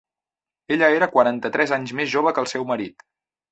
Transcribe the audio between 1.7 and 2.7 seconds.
anys més jove que el seu